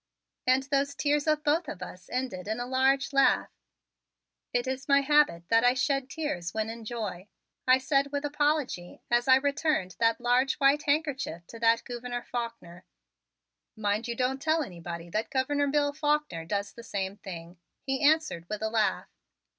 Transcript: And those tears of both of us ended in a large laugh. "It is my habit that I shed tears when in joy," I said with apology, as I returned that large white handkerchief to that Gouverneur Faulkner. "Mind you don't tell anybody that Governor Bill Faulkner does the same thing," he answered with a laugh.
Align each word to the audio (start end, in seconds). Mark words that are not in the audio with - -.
And 0.47 0.63
those 0.63 0.95
tears 0.95 1.27
of 1.27 1.43
both 1.43 1.67
of 1.69 1.83
us 1.83 2.09
ended 2.11 2.47
in 2.47 2.59
a 2.59 2.65
large 2.65 3.13
laugh. 3.13 3.51
"It 4.51 4.65
is 4.65 4.87
my 4.87 5.01
habit 5.01 5.47
that 5.49 5.63
I 5.63 5.75
shed 5.75 6.09
tears 6.09 6.55
when 6.55 6.71
in 6.71 6.85
joy," 6.85 7.27
I 7.67 7.77
said 7.77 8.11
with 8.11 8.25
apology, 8.25 9.03
as 9.11 9.27
I 9.27 9.35
returned 9.35 9.95
that 9.99 10.19
large 10.19 10.53
white 10.55 10.81
handkerchief 10.87 11.45
to 11.45 11.59
that 11.59 11.83
Gouverneur 11.83 12.23
Faulkner. 12.23 12.83
"Mind 13.77 14.07
you 14.07 14.15
don't 14.15 14.41
tell 14.41 14.63
anybody 14.63 15.07
that 15.11 15.29
Governor 15.29 15.67
Bill 15.67 15.93
Faulkner 15.93 16.45
does 16.45 16.73
the 16.73 16.81
same 16.81 17.17
thing," 17.17 17.59
he 17.85 18.03
answered 18.03 18.49
with 18.49 18.63
a 18.63 18.69
laugh. 18.69 19.07